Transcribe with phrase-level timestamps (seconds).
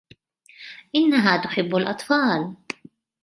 [0.95, 2.55] إنها تحب الأطفال.